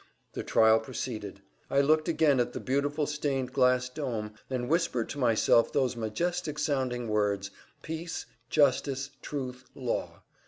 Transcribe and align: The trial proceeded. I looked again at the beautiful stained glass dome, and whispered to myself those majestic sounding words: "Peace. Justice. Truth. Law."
The 0.33 0.41
trial 0.41 0.79
proceeded. 0.79 1.41
I 1.69 1.81
looked 1.81 2.07
again 2.09 2.39
at 2.39 2.53
the 2.53 2.59
beautiful 2.59 3.05
stained 3.05 3.53
glass 3.53 3.87
dome, 3.87 4.33
and 4.49 4.67
whispered 4.67 5.09
to 5.09 5.19
myself 5.19 5.71
those 5.71 5.95
majestic 5.95 6.57
sounding 6.57 7.07
words: 7.07 7.51
"Peace. 7.83 8.25
Justice. 8.49 9.11
Truth. 9.21 9.65
Law." 9.75 10.23